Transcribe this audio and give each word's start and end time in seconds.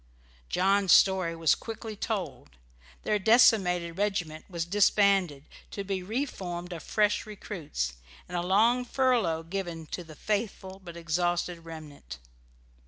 John's 0.49 0.91
story 0.93 1.35
was 1.35 1.53
quickly 1.53 1.95
told. 1.95 2.57
Their 3.03 3.19
decimated 3.19 3.99
regiment 3.99 4.45
was 4.49 4.65
disbanded, 4.65 5.45
to 5.69 5.83
be 5.83 6.01
reformed 6.01 6.73
of 6.73 6.81
fresh 6.81 7.27
recruits, 7.27 7.93
and 8.27 8.35
a 8.35 8.41
long 8.41 8.83
furlough 8.83 9.43
given 9.43 9.85
to 9.91 10.03
the 10.03 10.15
faithful 10.15 10.81
but 10.83 10.97
exhausted 10.97 11.65
remnant. 11.65 12.17